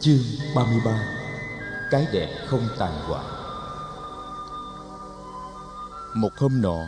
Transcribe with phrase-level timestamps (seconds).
[0.00, 1.04] Chương 33
[1.90, 3.24] Cái đẹp không tàn hoại
[6.14, 6.78] Một hôm nọ,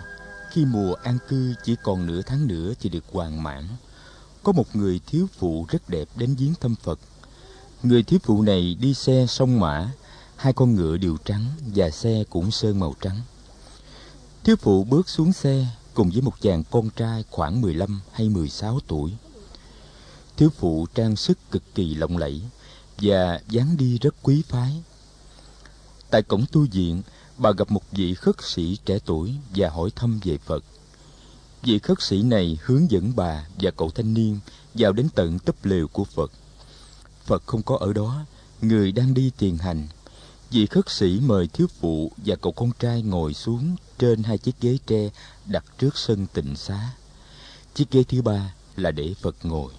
[0.50, 3.68] khi mùa an cư chỉ còn nửa tháng nữa thì được hoàn mãn,
[4.42, 6.98] có một người thiếu phụ rất đẹp đến viếng thăm Phật.
[7.83, 9.91] Người thiếu phụ này đi xe sông mã,
[10.37, 11.45] hai con ngựa đều trắng
[11.75, 13.21] và xe cũng sơn màu trắng.
[14.45, 18.81] Thiếu phụ bước xuống xe cùng với một chàng con trai khoảng 15 hay 16
[18.87, 19.13] tuổi.
[20.37, 22.43] Thiếu phụ trang sức cực kỳ lộng lẫy
[22.98, 24.82] và dáng đi rất quý phái.
[26.10, 27.02] Tại cổng tu viện,
[27.38, 30.64] bà gặp một vị khất sĩ trẻ tuổi và hỏi thăm về Phật.
[31.62, 34.38] Vị khất sĩ này hướng dẫn bà và cậu thanh niên
[34.74, 36.33] vào đến tận tấp lều của Phật.
[37.24, 38.24] Phật không có ở đó,
[38.60, 39.88] người đang đi tiền hành.
[40.50, 44.61] Vị khất sĩ mời thiếu phụ và cậu con trai ngồi xuống trên hai chiếc
[44.61, 45.11] ghế tre
[45.47, 46.91] đặt trước sân tịnh xá.
[47.74, 49.72] Chiếc ghế thứ ba là để Phật ngồi.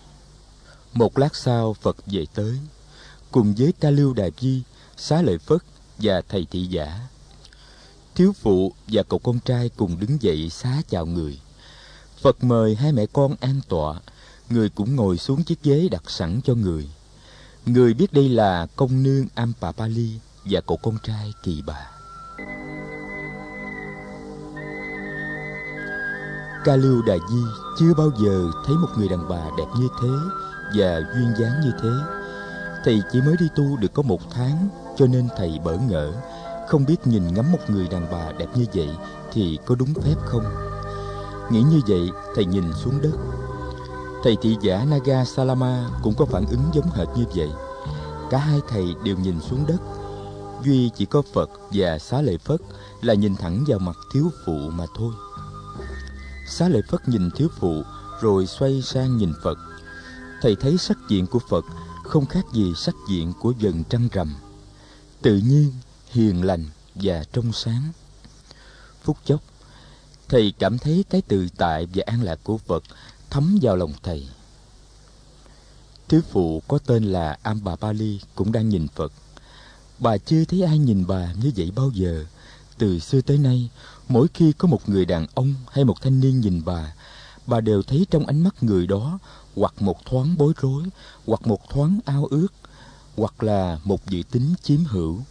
[0.93, 2.59] Một lát sau Phật về tới,
[3.33, 4.63] cùng với ca lưu đà di,
[4.97, 5.61] xá lợi Phất
[5.97, 6.99] và thầy thị giả.
[8.15, 11.39] Thiếu phụ và cậu con trai cùng đứng dậy xá chào người.
[12.21, 13.95] Phật mời hai mẹ con an tọa,
[14.49, 16.89] người cũng ngồi xuống chiếc ghế đặt sẵn cho người.
[17.65, 21.91] Người biết đây là công nương Ampapali và cậu con trai Kỳ Bà.
[26.65, 27.43] Ca Lưu Đà Di
[27.79, 30.09] chưa bao giờ thấy một người đàn bà đẹp như thế
[30.77, 32.22] và duyên dáng như thế.
[32.83, 36.11] Thầy chỉ mới đi tu được có một tháng cho nên thầy bỡ ngỡ,
[36.67, 38.89] không biết nhìn ngắm một người đàn bà đẹp như vậy
[39.31, 40.43] thì có đúng phép không.
[41.51, 43.17] Nghĩ như vậy, thầy nhìn xuống đất.
[44.23, 47.51] Thầy thị giả Naga Salama cũng có phản ứng giống hệt như vậy.
[48.29, 49.77] Cả hai thầy đều nhìn xuống đất.
[50.63, 52.61] Duy chỉ có Phật và Xá Lợi Phất
[53.01, 55.13] là nhìn thẳng vào mặt thiếu phụ mà thôi.
[56.47, 57.81] Xá Lợi Phất nhìn thiếu phụ
[58.21, 59.57] rồi xoay sang nhìn Phật.
[60.41, 61.65] Thầy thấy sắc diện của Phật
[62.13, 64.35] không khác gì sắc diện của dần trăng rằm.
[65.21, 65.73] Tự nhiên,
[66.11, 67.91] hiền lành và trong sáng.
[69.03, 69.41] Phút chốc,
[70.29, 72.83] thầy cảm thấy cái tự tại và an lạc của Phật
[73.29, 74.27] thấm vào lòng thầy.
[76.07, 79.11] Thứ phụ có tên là Ambapali cũng đang nhìn Phật.
[79.99, 82.25] Bà chưa thấy ai nhìn bà như vậy bao giờ.
[82.77, 83.69] Từ xưa tới nay,
[84.07, 86.93] mỗi khi có một người đàn ông hay một thanh niên nhìn bà,
[87.45, 89.19] bà đều thấy trong ánh mắt người đó
[89.55, 90.83] hoặc một thoáng bối rối,
[91.25, 92.53] hoặc một thoáng ao ước,
[93.17, 95.21] hoặc là một vị tính chiếm hữu.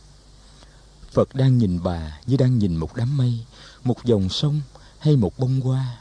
[1.12, 3.44] Phật đang nhìn bà như đang nhìn một đám mây,
[3.84, 4.60] một dòng sông
[4.98, 5.98] hay một bông hoa.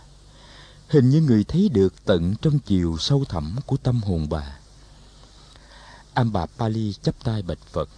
[0.88, 4.58] Hình như người thấy được tận trong chiều sâu thẳm của tâm hồn bà.
[6.14, 7.90] Am bà Pali chắp tay bạch Phật.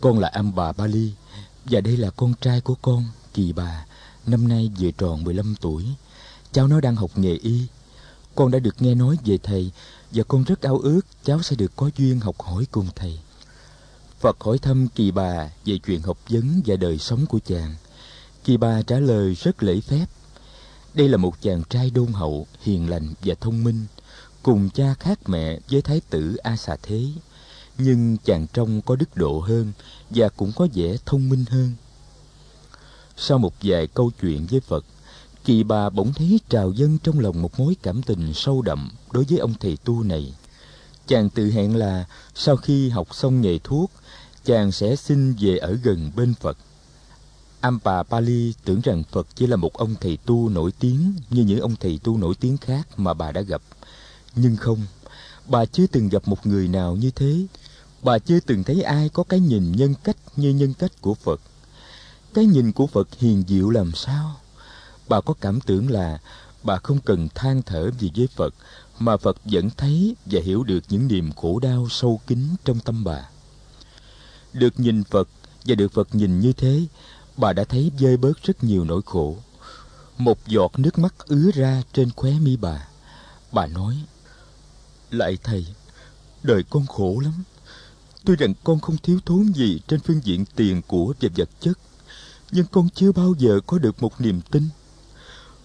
[0.00, 1.12] Con là Am bà Pali,
[1.64, 3.04] và đây là con trai của con,
[3.34, 3.86] Kỳ bà,
[4.26, 5.84] năm nay vừa tròn 15 tuổi.
[6.52, 7.66] Cháu nó đang học nghề y.
[8.34, 9.70] Con đã được nghe nói về thầy,
[10.10, 13.18] và con rất ao ước cháu sẽ được có duyên học hỏi cùng thầy.
[14.20, 17.74] Phật hỏi thăm Kỳ bà về chuyện học vấn và đời sống của chàng.
[18.44, 20.06] Kỳ bà trả lời rất lễ phép.
[20.94, 23.86] Đây là một chàng trai đôn hậu, hiền lành và thông minh,
[24.42, 27.04] cùng cha khác mẹ với thái tử A Xà Thế.
[27.78, 29.72] Nhưng chàng trông có đức độ hơn
[30.10, 31.72] và cũng có vẻ thông minh hơn.
[33.16, 34.84] Sau một vài câu chuyện với Phật,
[35.44, 39.24] Kỳ bà bỗng thấy trào dâng trong lòng một mối cảm tình sâu đậm đối
[39.24, 40.34] với ông thầy tu này.
[41.06, 43.90] Chàng tự hẹn là sau khi học xong nghề thuốc,
[44.44, 46.56] chàng sẽ xin về ở gần bên Phật.
[47.60, 51.60] Ampa Pali tưởng rằng Phật chỉ là một ông thầy tu nổi tiếng như những
[51.60, 53.62] ông thầy tu nổi tiếng khác mà bà đã gặp.
[54.34, 54.78] Nhưng không,
[55.46, 57.46] bà chưa từng gặp một người nào như thế.
[58.02, 61.40] Bà chưa từng thấy ai có cái nhìn nhân cách như nhân cách của Phật.
[62.34, 64.39] Cái nhìn của Phật hiền diệu làm sao?
[65.10, 66.18] Bà có cảm tưởng là
[66.62, 68.54] bà không cần than thở gì với Phật,
[68.98, 73.04] mà Phật vẫn thấy và hiểu được những niềm khổ đau sâu kín trong tâm
[73.04, 73.28] bà.
[74.52, 75.28] Được nhìn Phật
[75.64, 76.86] và được Phật nhìn như thế,
[77.36, 79.36] bà đã thấy vơi bớt rất nhiều nỗi khổ.
[80.18, 82.88] Một giọt nước mắt ứa ra trên khóe mi bà.
[83.52, 83.96] Bà nói,
[85.10, 85.66] Lại thầy,
[86.42, 87.44] đời con khổ lắm.
[88.24, 91.78] Tuy rằng con không thiếu thốn gì trên phương diện tiền của và vật chất,
[92.50, 94.68] nhưng con chưa bao giờ có được một niềm tin.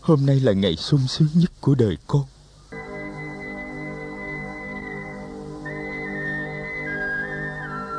[0.05, 2.23] Hôm nay là ngày sung sướng nhất của đời con.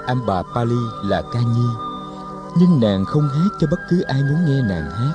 [0.06, 0.75] Anh bà Pali
[1.05, 1.67] là ca nhi,
[2.58, 5.12] nhưng nàng không hát cho bất cứ ai muốn nghe nàng hát.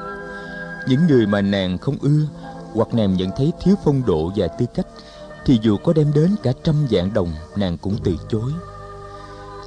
[0.88, 2.28] Những người mà nàng không ưa
[2.74, 4.88] hoặc nàng nhận thấy thiếu phong độ và tư cách
[5.46, 8.52] thì dù có đem đến cả trăm vạn đồng nàng cũng từ chối.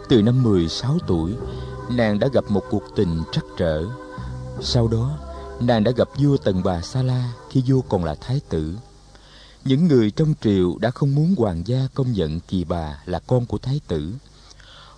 [0.09, 1.35] Từ năm 16 tuổi,
[1.91, 3.85] nàng đã gặp một cuộc tình trắc trở.
[4.61, 5.19] Sau đó,
[5.61, 8.77] nàng đã gặp vua Tần Bà Sa La khi vua còn là thái tử.
[9.65, 13.47] Những người trong triều đã không muốn hoàng gia công nhận kỳ bà là con
[13.47, 14.13] của thái tử,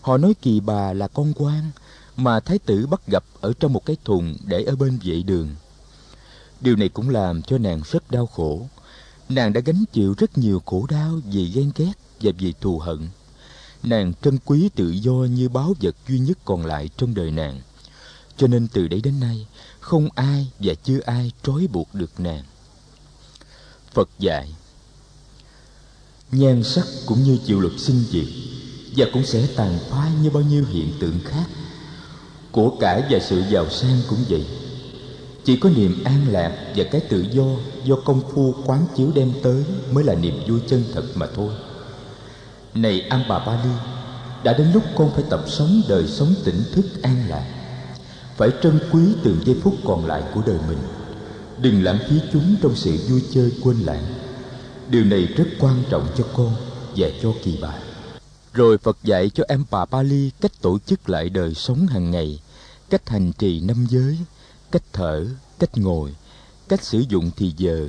[0.07, 1.71] Họ nói kỳ bà là con quan
[2.17, 5.49] mà thái tử bắt gặp ở trong một cái thùng để ở bên vệ đường.
[6.61, 8.69] Điều này cũng làm cho nàng rất đau khổ.
[9.29, 13.09] Nàng đã gánh chịu rất nhiều khổ đau vì ghen ghét và vì thù hận.
[13.83, 17.61] Nàng trân quý tự do như báu vật duy nhất còn lại trong đời nàng.
[18.37, 19.47] Cho nên từ đấy đến nay,
[19.81, 22.43] không ai và chưa ai trói buộc được nàng.
[23.93, 24.55] Phật dạy
[26.33, 28.27] Nhan sắc cũng như chịu luật sinh diệt
[28.97, 31.47] Và cũng sẽ tàn phai như bao nhiêu hiện tượng khác.
[32.53, 34.47] Của cải và sự giàu sang cũng vậy.
[35.45, 37.45] Chỉ có niềm an lạc và cái tự do
[37.85, 41.55] Do công phu quán chiếu đem tới Mới là niềm vui chân thật mà thôi.
[42.75, 43.71] Này An Bà Ba Ly
[44.45, 47.56] Đã đến lúc con phải tập sống đời sống tỉnh thức an lạc.
[48.37, 50.79] Phải trân quý từng giây phút còn lại của đời mình.
[51.59, 54.05] Đừng lãng phí chúng trong sự vui chơi quên lãng.
[54.91, 56.57] Điều này rất quan trọng cho con
[56.97, 57.75] và cho kỳ bà
[58.53, 62.41] Rồi Phật dạy cho em bà Pali cách tổ chức lại đời sống hàng ngày
[62.91, 64.19] Cách hành trì năm giới
[64.71, 65.27] Cách thở,
[65.59, 66.15] cách ngồi
[66.69, 67.89] Cách sử dụng thì giờ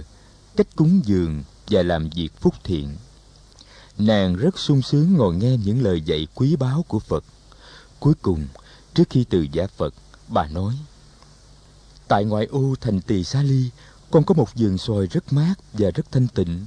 [0.56, 2.96] Cách cúng dường và làm việc phúc thiện.
[3.98, 7.24] Nàng rất sung sướng ngồi nghe những lời dạy quý báu của Phật.
[8.00, 8.48] Cuối cùng,
[8.94, 9.94] trước khi từ giả Phật,
[10.28, 10.76] bà nói
[12.08, 13.70] Tại ngoại ô thành Tỳ Xá Ly,
[14.12, 16.66] con có một vườn xoài rất mát và rất thanh tịnh.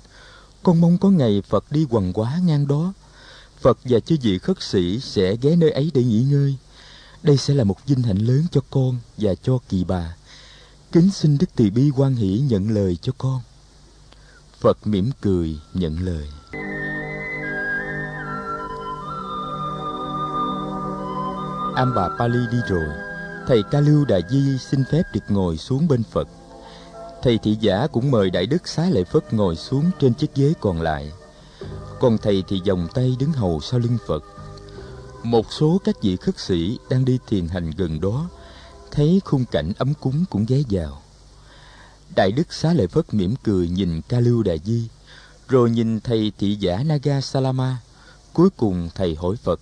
[0.63, 2.93] Con mong có ngày Phật đi quần quá ngang đó.
[3.61, 6.57] Phật và chư vị khất sĩ sẽ ghé nơi ấy để nghỉ ngơi.
[7.23, 10.17] Đây sẽ là một vinh hạnh lớn cho con và cho kỳ bà.
[10.93, 13.41] Kính xin Đức Tỳ Bi quan hỷ nhận lời cho con.
[14.61, 16.29] Phật mỉm cười nhận lời.
[21.75, 23.10] Am bà Pali đi rồi
[23.51, 26.29] thầy ca lưu đà di xin phép được ngồi xuống bên phật.
[27.23, 30.53] Thầy thị giả cũng mời đại đức xá lợi phất ngồi xuống trên chiếc ghế
[30.61, 31.13] còn lại.
[32.01, 34.25] Còn thầy thì vòng tay đứng hầu sau lưng phật.
[35.23, 38.29] Một số các vị khất sĩ đang đi thiền hành gần đó,
[38.91, 41.03] thấy khung cảnh ấm cúng cũng ghé vào.
[42.17, 44.89] Đại đức xá lợi phất mỉm cười nhìn ca lưu đà di,
[45.49, 47.77] rồi nhìn thầy thị giả naga salama,
[48.33, 49.61] cuối cùng thầy hỏi phật.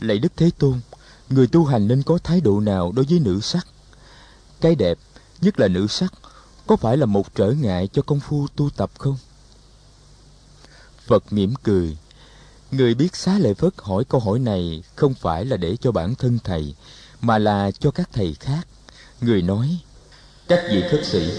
[0.00, 0.80] Lạy đức thế tôn
[1.30, 3.66] người tu hành nên có thái độ nào đối với nữ sắc?
[4.60, 4.98] Cái đẹp,
[5.40, 6.12] nhất là nữ sắc,
[6.66, 9.16] có phải là một trở ngại cho công phu tu tập không?
[11.06, 11.96] Phật mỉm cười.
[12.70, 16.14] Người biết xá lợi phất hỏi câu hỏi này không phải là để cho bản
[16.14, 16.74] thân thầy,
[17.20, 18.66] mà là cho các thầy khác.
[19.20, 19.78] Người nói,
[20.48, 21.30] các vị khất sĩ,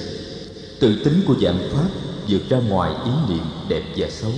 [0.79, 1.89] tự tính của dạng pháp
[2.27, 4.33] vượt ra ngoài ý niệm đẹp và xấu.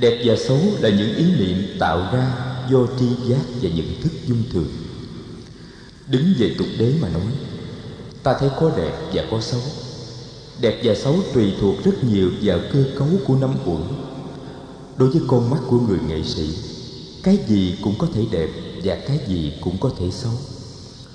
[0.00, 4.12] Đẹp và xấu là những ý niệm tạo ra do tri giác và nhận thức
[4.26, 4.68] dung thường.
[6.08, 7.32] Đứng về tục đế mà nói,
[8.22, 9.60] ta thấy có đẹp và có xấu.
[10.60, 13.82] Đẹp và xấu tùy thuộc rất nhiều vào cơ cấu của năm uẩn.
[14.96, 16.48] Đối với con mắt của người nghệ sĩ,
[17.22, 18.48] cái gì cũng có thể đẹp
[18.84, 20.32] và cái gì cũng có thể xấu.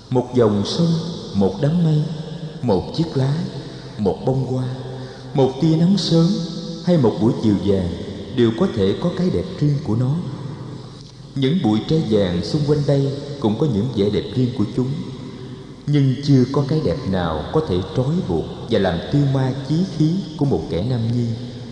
[0.09, 0.93] Một dòng sông,
[1.33, 2.01] một đám mây,
[2.61, 3.33] một chiếc lá,
[3.97, 4.65] một bông hoa,
[5.33, 6.27] một tia nắng sớm
[6.85, 7.89] hay một buổi chiều vàng
[8.35, 10.15] đều có thể có cái đẹp riêng của nó
[11.35, 14.87] những bụi tre vàng xung quanh đây cũng có những vẻ đẹp riêng của chúng.
[15.87, 19.75] Nhưng chưa có cái đẹp nào có thể trói buộc và làm tiêu ma chí
[19.97, 21.27] khí của một kẻ nam nhi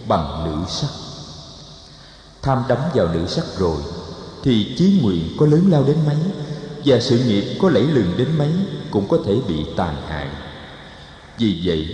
[0.07, 0.89] bằng nữ sắc.
[2.41, 3.77] Tham đắm vào nữ sắc rồi,
[4.43, 6.17] thì chí nguyện có lớn lao đến mấy
[6.85, 8.49] và sự nghiệp có lẫy lừng đến mấy
[8.91, 10.27] cũng có thể bị tàn hại.
[11.37, 11.87] Vì vậy,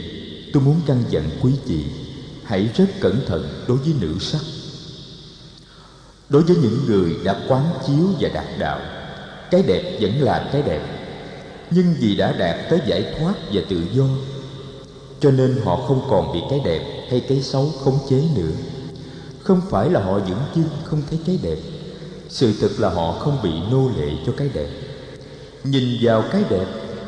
[0.53, 1.83] tôi muốn căn dặn quý vị,
[2.43, 4.41] hãy rất cẩn thận đối với nữ sắc
[6.29, 8.79] đối với những người đã quán chiếu và đạt đạo,
[9.51, 10.81] cái đẹp vẫn là cái đẹp.
[11.71, 14.05] Nhưng vì đã đạt tới giải thoát và tự do,
[15.19, 18.51] cho nên họ không còn bị cái đẹp hay cái xấu khống chế nữa.
[19.43, 21.57] Không phải là họ dưỡng dưng không thấy cái đẹp,
[22.29, 24.67] sự thực là họ không bị nô lệ cho cái đẹp.
[25.63, 26.65] Nhìn vào cái đẹp,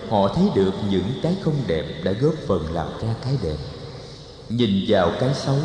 [0.09, 3.57] họ thấy được những cái không đẹp đã góp phần làm ra cái đẹp.
[4.50, 5.59] Nhìn vào cái xấu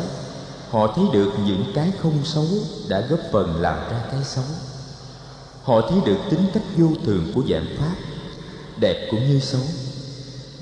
[0.73, 2.45] họ thấy được những cái không xấu
[2.89, 4.43] đã góp phần làm ra cái xấu.
[5.63, 7.95] Họ thấy được tính cách vô thường của dạng pháp,
[8.79, 9.61] đẹp cũng như xấu.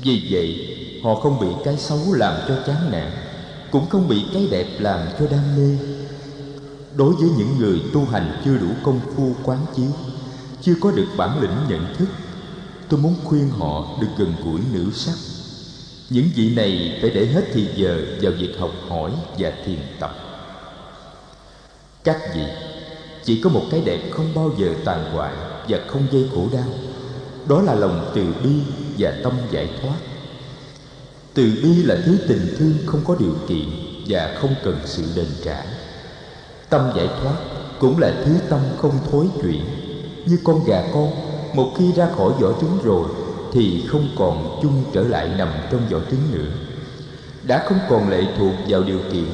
[0.04, 3.12] Vì vậy, họ không bị cái xấu làm cho chán nản,
[3.72, 5.78] cũng không bị cái đẹp làm cho đam mê.
[6.96, 9.92] Đối với những người tu hành chưa đủ công phu quán chiếu,
[10.62, 12.08] chưa có được bản lĩnh nhận thức,
[12.90, 15.31] tôi muốn khuyên họ được gần gũi nữ sắc
[16.12, 20.16] những vị này phải để hết thì giờ vào việc học hỏi và thiền tập.
[22.04, 22.44] Các vị,
[23.24, 25.34] chỉ có một cái đẹp không bao giờ tàn hoại
[25.68, 26.74] và không gây khổ đau,
[27.48, 28.50] đó là lòng từ bi
[28.98, 29.98] và tâm giải thoát.
[31.34, 33.66] Từ bi là thứ tình thương không có điều kiện
[34.08, 35.64] và không cần sự đền trả.
[36.70, 37.36] Tâm giải thoát
[37.80, 39.64] cũng là thứ tâm không thối chuyển.
[40.26, 41.12] Như con gà con,
[41.54, 43.08] một khi ra khỏi vỏ trứng rồi
[43.54, 46.52] thì không còn chung trở lại nằm trong vỏ trứng nữa.
[47.44, 49.26] Đã không còn lệ thuộc vào điều kiện,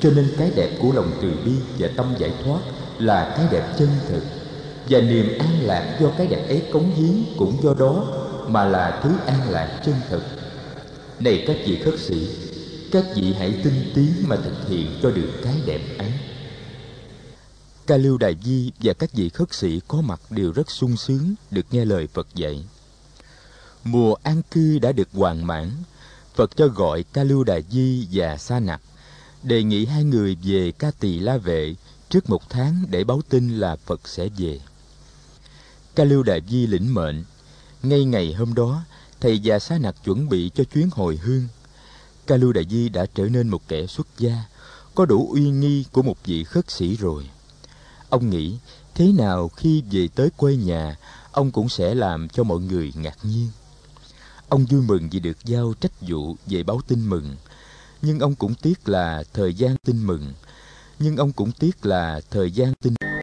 [0.00, 2.60] cho nên cái đẹp của lòng từ bi và tâm giải thoát
[2.98, 4.22] là cái đẹp chân thực.
[4.88, 8.06] Và niềm an lạc do cái đẹp ấy cống hiến cũng do đó
[8.48, 10.22] mà là thứ an lạc chân thực.
[11.20, 12.28] Này các vị khất sĩ,
[12.92, 16.12] các vị hãy tinh tiến mà thực hiện cho được cái đẹp ấy.
[17.86, 21.34] Ca lưu đại di và các vị khất sĩ có mặt đều rất sung sướng
[21.50, 22.64] được nghe lời phật dạy
[23.84, 25.70] mùa an cư đã được hoàn mãn,
[26.34, 28.80] phật cho gọi ca lưu đại di và sa nặc,
[29.42, 31.74] đề nghị hai người về ca tỳ la vệ
[32.08, 34.60] trước một tháng để báo tin là phật sẽ về.
[35.94, 37.24] Ca lưu đại di lĩnh mệnh,
[37.82, 38.84] ngay ngày hôm đó,
[39.20, 41.48] thầy già sa nặc chuẩn bị cho chuyến hồi hương.
[42.26, 44.44] Ca lưu đại di đã trở nên một kẻ xuất gia,
[44.94, 47.30] có đủ uy nghi của một vị khất sĩ rồi.
[48.08, 48.58] Ông nghĩ,
[48.94, 50.96] thế nào khi về tới quê nhà,
[51.32, 53.48] ông cũng sẽ làm cho mọi người ngạc nhiên
[54.52, 57.36] ông vui mừng vì được giao trách vụ về báo tin mừng.
[58.02, 60.32] Nhưng ông cũng tiếc là thời gian tin mừng.
[60.98, 62.94] Nhưng ông cũng tiếc là thời gian tin